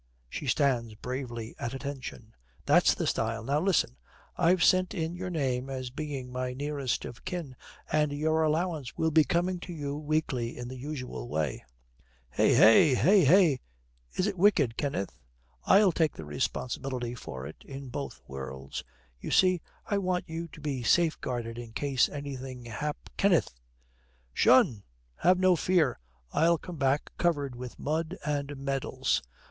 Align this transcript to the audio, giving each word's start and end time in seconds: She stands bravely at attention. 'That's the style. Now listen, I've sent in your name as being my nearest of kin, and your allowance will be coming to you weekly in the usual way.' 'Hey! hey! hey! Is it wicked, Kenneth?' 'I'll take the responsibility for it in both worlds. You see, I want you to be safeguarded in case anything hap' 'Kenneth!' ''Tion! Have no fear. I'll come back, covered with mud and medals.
She 0.27 0.47
stands 0.47 0.95
bravely 0.95 1.53
at 1.59 1.75
attention. 1.75 2.33
'That's 2.65 2.95
the 2.95 3.05
style. 3.05 3.43
Now 3.43 3.59
listen, 3.61 3.97
I've 4.35 4.63
sent 4.63 4.95
in 4.95 5.13
your 5.13 5.29
name 5.29 5.69
as 5.69 5.91
being 5.91 6.31
my 6.31 6.53
nearest 6.53 7.05
of 7.05 7.23
kin, 7.23 7.55
and 7.91 8.11
your 8.11 8.41
allowance 8.41 8.97
will 8.97 9.11
be 9.11 9.23
coming 9.23 9.59
to 9.59 9.71
you 9.71 9.95
weekly 9.95 10.57
in 10.57 10.69
the 10.69 10.75
usual 10.79 11.29
way.' 11.29 11.63
'Hey! 12.31 12.55
hey! 12.95 13.25
hey! 13.25 13.59
Is 14.15 14.25
it 14.25 14.39
wicked, 14.39 14.75
Kenneth?' 14.75 15.19
'I'll 15.65 15.91
take 15.91 16.15
the 16.15 16.25
responsibility 16.25 17.13
for 17.13 17.45
it 17.45 17.63
in 17.63 17.89
both 17.89 18.21
worlds. 18.27 18.83
You 19.19 19.29
see, 19.29 19.61
I 19.85 19.99
want 19.99 20.27
you 20.27 20.47
to 20.47 20.59
be 20.61 20.81
safeguarded 20.81 21.59
in 21.59 21.73
case 21.73 22.09
anything 22.09 22.65
hap' 22.65 22.97
'Kenneth!' 23.17 23.53
''Tion! 24.35 24.81
Have 25.17 25.37
no 25.37 25.55
fear. 25.55 25.99
I'll 26.33 26.57
come 26.57 26.77
back, 26.77 27.11
covered 27.19 27.55
with 27.55 27.77
mud 27.77 28.17
and 28.25 28.57
medals. 28.57 29.21